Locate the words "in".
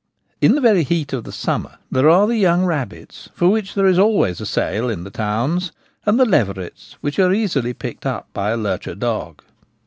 0.41-0.55, 4.89-5.03